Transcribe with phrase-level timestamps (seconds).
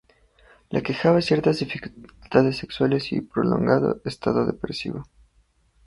[0.71, 5.05] Le aquejaban ciertas dificultades sexuales y un prolongado estado depresivo.